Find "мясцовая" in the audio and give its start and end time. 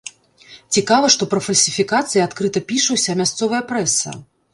3.21-3.61